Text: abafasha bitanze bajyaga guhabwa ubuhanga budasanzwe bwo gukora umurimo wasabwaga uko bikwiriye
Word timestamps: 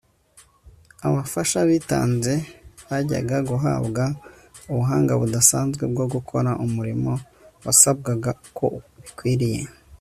abafasha 1.07 1.59
bitanze 1.69 2.33
bajyaga 2.87 3.37
guhabwa 3.49 4.03
ubuhanga 4.71 5.13
budasanzwe 5.21 5.83
bwo 5.93 6.05
gukora 6.13 6.49
umurimo 6.65 7.11
wasabwaga 7.65 8.31
uko 8.49 8.65
bikwiriye 9.03 9.61